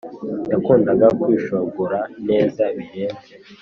yakundaga 0.51 1.07
kwishongora 1.21 1.99
neza 2.27 2.61
birenze. 2.75 3.31